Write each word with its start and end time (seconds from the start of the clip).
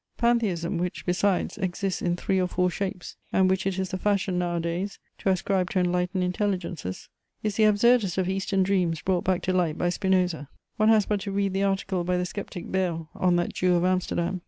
Pantheism, 0.17 0.79
which, 0.79 1.05
besides, 1.05 1.59
exists 1.59 2.01
in 2.01 2.15
three 2.15 2.41
or 2.41 2.47
four 2.47 2.71
shapes, 2.71 3.17
and 3.31 3.47
which 3.47 3.67
it 3.67 3.77
is 3.77 3.89
the 3.89 3.99
fashion 3.99 4.39
nowadays 4.39 4.97
to 5.19 5.29
ascribe 5.29 5.69
to 5.69 5.77
enlightened 5.79 6.23
intelligences, 6.23 7.07
is 7.43 7.55
the 7.57 7.65
absurdest 7.65 8.17
of 8.17 8.27
Eastern 8.27 8.63
dreams 8.63 8.99
brought 9.03 9.23
back 9.23 9.43
to 9.43 9.53
light 9.53 9.77
by 9.77 9.89
Spinoza. 9.89 10.49
One 10.77 10.89
has 10.89 11.05
but 11.05 11.19
to 11.19 11.31
read 11.31 11.53
the 11.53 11.61
article 11.65 12.03
by 12.03 12.17
the 12.17 12.25
sceptic 12.25 12.71
Bayle 12.71 13.11
on 13.13 13.35
that 13.35 13.53
Jew 13.53 13.75
of 13.75 13.85
Amsterdam. 13.85 14.39